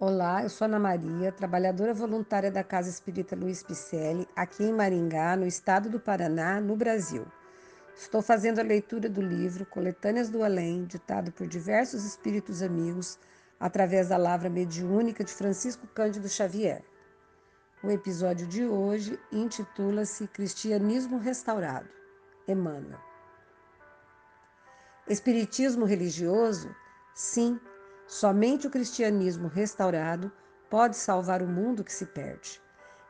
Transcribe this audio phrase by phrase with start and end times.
[0.00, 5.34] Olá, eu sou Ana Maria, trabalhadora voluntária da Casa Espírita Luiz Picelli, aqui em Maringá,
[5.34, 7.26] no estado do Paraná, no Brasil.
[7.96, 13.18] Estou fazendo a leitura do livro Coletâneas do Além, ditado por diversos espíritos amigos,
[13.58, 16.84] através da lavra mediúnica de Francisco Cândido Xavier.
[17.82, 21.88] O episódio de hoje intitula-se Cristianismo Restaurado.
[22.46, 23.00] Emmanuel.
[25.08, 26.72] Espiritismo religioso?
[27.16, 27.58] Sim
[28.08, 30.32] Somente o cristianismo restaurado
[30.70, 32.58] pode salvar o mundo que se perde.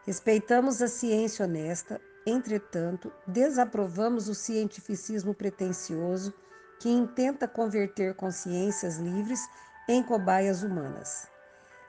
[0.05, 6.35] Respeitamos a ciência honesta, entretanto, desaprovamos o cientificismo pretensioso
[6.81, 9.49] que intenta converter consciências livres
[9.89, 11.29] em cobaias humanas.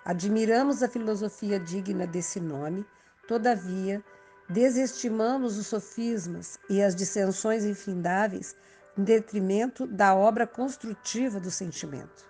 [0.05, 2.85] Admiramos a filosofia digna desse nome,
[3.27, 4.03] todavia,
[4.47, 8.55] desestimamos os sofismas e as dissensões infindáveis
[8.95, 12.29] em detrimento da obra construtiva do sentimento.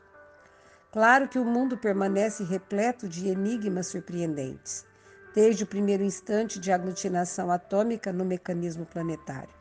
[0.92, 4.88] Claro que o mundo permanece repleto de enigmas surpreendentes,
[5.36, 9.54] desde o primeiro instante de aglutinação atômica no mecanismo planetário.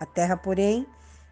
[0.00, 0.84] A Terra, porém,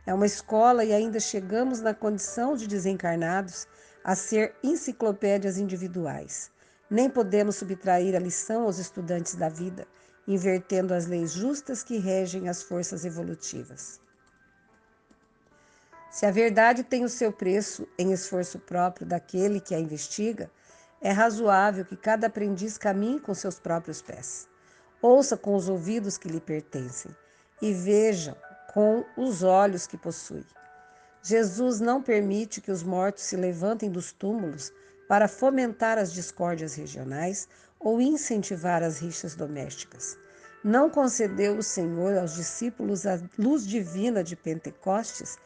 [0.06, 3.66] é uma escola e ainda chegamos na condição de desencarnados
[4.05, 6.53] a ser enciclopédias individuais.
[6.88, 9.84] Nem podemos subtrair a lição aos estudantes da vida,
[10.28, 14.00] invertendo as leis justas que regem as forças evolutivas.
[16.11, 20.50] Se a verdade tem o seu preço em esforço próprio daquele que a investiga,
[21.00, 24.48] é razoável que cada aprendiz caminhe com seus próprios pés.
[25.00, 27.14] Ouça com os ouvidos que lhe pertencem
[27.62, 28.36] e veja
[28.75, 30.44] com os olhos que possui.
[31.22, 34.72] Jesus não permite que os mortos se levantem dos túmulos
[35.08, 40.19] para fomentar as discórdias regionais ou incentivar as rixas domésticas.
[40.62, 45.38] Não concedeu o Senhor aos discípulos a luz divina de Pentecostes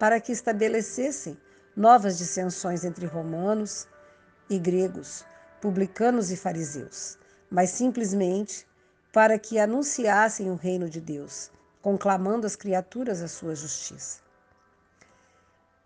[0.00, 1.36] para que estabelecessem
[1.76, 3.86] novas dissensões entre romanos
[4.48, 5.26] e gregos,
[5.60, 7.18] publicanos e fariseus,
[7.50, 8.66] mas simplesmente
[9.12, 11.52] para que anunciassem o reino de Deus,
[11.82, 14.20] conclamando as criaturas a sua justiça.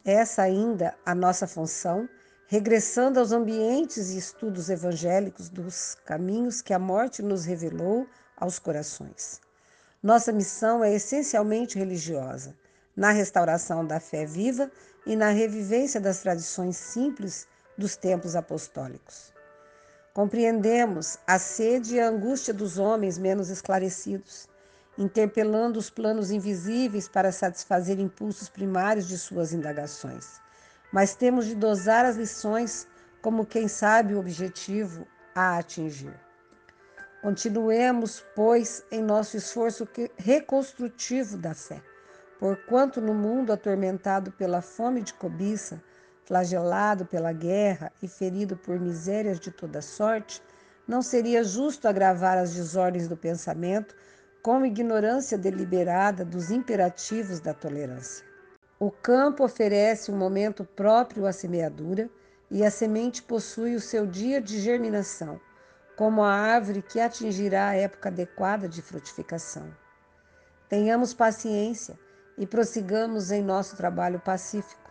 [0.05, 2.09] Essa ainda a nossa função,
[2.47, 8.07] regressando aos ambientes e estudos evangélicos dos caminhos que a morte nos revelou
[8.37, 9.41] aos corações.
[10.01, 12.55] Nossa missão é essencialmente religiosa
[12.97, 14.71] na restauração da fé viva
[15.07, 17.47] e na revivência das tradições simples
[17.77, 19.33] dos tempos apostólicos.
[20.13, 24.49] Compreendemos a sede e a angústia dos homens menos esclarecidos,
[24.97, 30.41] interpelando os planos invisíveis para satisfazer impulsos primários de suas indagações.
[30.93, 32.87] Mas temos de dosar as lições
[33.21, 35.05] como quem sabe o objetivo
[35.35, 36.15] a atingir.
[37.21, 41.83] Continuemos, pois, em nosso esforço reconstrutivo da fé
[42.39, 45.83] Porquanto no mundo atormentado pela fome de cobiça,
[46.25, 50.43] flagelado pela guerra e ferido por misérias de toda sorte,
[50.87, 53.95] não seria justo agravar as desordens do pensamento
[54.43, 58.27] com ignorância deliberada dos imperativos da tolerância.
[58.79, 62.11] O campo oferece um momento próprio à semeadura
[62.51, 65.41] e a semente possui o seu dia de germinação,
[65.97, 69.75] como a árvore que atingirá a época adequada de frutificação.
[70.69, 71.99] Tenhamos paciência
[72.37, 74.91] e prossigamos em nosso trabalho pacífico.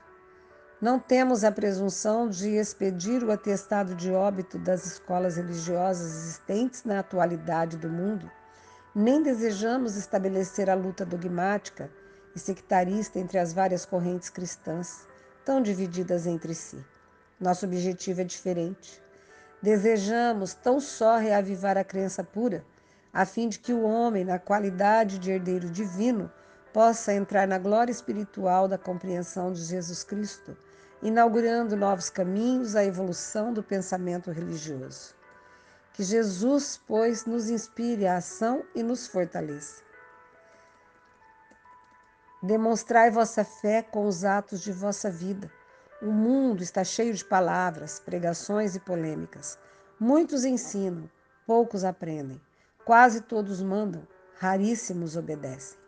[0.81, 6.99] Não temos a presunção de expedir o atestado de óbito das escolas religiosas existentes na
[6.99, 8.29] atualidade do mundo,
[8.93, 11.89] nem desejamos estabelecer a luta dogmática
[12.35, 15.07] e sectarista entre as várias correntes cristãs,
[15.45, 16.83] tão divididas entre si.
[17.39, 19.01] Nosso objetivo é diferente.
[19.61, 22.65] Desejamos tão só reavivar a crença pura,
[23.13, 26.31] a fim de que o homem, na qualidade de herdeiro divino,
[26.73, 30.57] possa entrar na glória espiritual da compreensão de Jesus Cristo,
[31.03, 35.13] inaugurando novos caminhos à evolução do pensamento religioso.
[35.93, 39.83] Que Jesus, pois, nos inspire a ação e nos fortaleça.
[42.41, 45.51] Demonstrai vossa fé com os atos de vossa vida.
[46.01, 49.59] O mundo está cheio de palavras, pregações e polêmicas.
[49.99, 51.09] Muitos ensinam,
[51.45, 52.41] poucos aprendem.
[52.83, 54.05] Quase todos mandam,
[54.39, 55.82] raríssimos obedecem.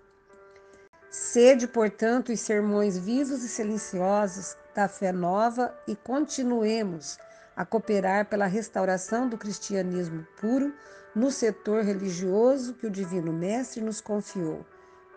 [1.17, 7.17] Sede, portanto, os sermões vivos e silenciosos da fé nova e continuemos
[7.55, 10.73] a cooperar pela restauração do cristianismo puro
[11.15, 14.65] no setor religioso que o Divino Mestre nos confiou.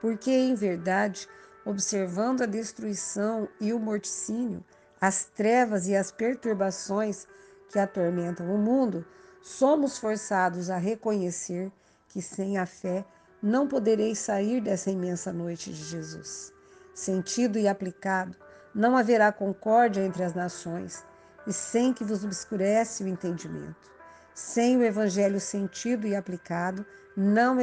[0.00, 1.28] Porque, em verdade,
[1.64, 4.64] observando a destruição e o morticínio,
[5.00, 7.26] as trevas e as perturbações
[7.70, 9.04] que atormentam o mundo,
[9.42, 11.72] somos forçados a reconhecer
[12.08, 13.04] que sem a fé
[13.42, 16.52] não podereis sair dessa imensa noite de Jesus.
[16.94, 18.36] Sentido e aplicado,
[18.74, 21.04] não haverá concórdia entre as nações,
[21.46, 23.88] e sem que vos obscurece o entendimento.
[24.34, 26.84] Sem o evangelho sentido e aplicado,
[27.16, 27.56] não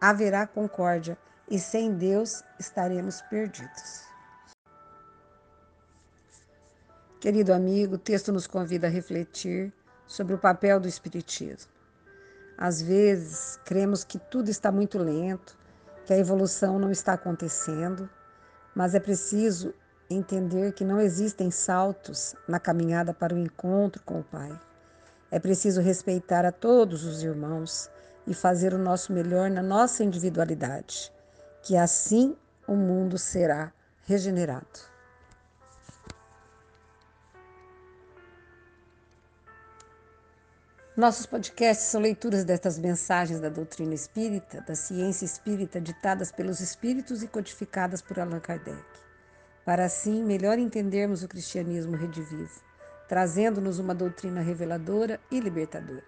[0.00, 1.18] haverá concórdia,
[1.50, 4.02] e sem Deus estaremos perdidos.
[7.20, 9.72] Querido amigo, o texto nos convida a refletir
[10.06, 11.70] sobre o papel do Espiritismo.
[12.56, 15.56] Às vezes, cremos que tudo está muito lento,
[16.04, 18.08] que a evolução não está acontecendo,
[18.74, 19.74] mas é preciso
[20.08, 24.58] entender que não existem saltos na caminhada para o encontro com o Pai.
[25.30, 27.90] É preciso respeitar a todos os irmãos
[28.26, 31.12] e fazer o nosso melhor na nossa individualidade,
[31.62, 33.72] que assim o mundo será
[34.04, 34.91] regenerado.
[40.94, 47.22] Nossos podcasts são leituras destas mensagens da doutrina espírita, da ciência espírita, ditadas pelos espíritos
[47.22, 48.84] e codificadas por Allan Kardec,
[49.64, 52.60] para assim melhor entendermos o cristianismo redivivo,
[53.08, 56.04] trazendo-nos uma doutrina reveladora e libertadora.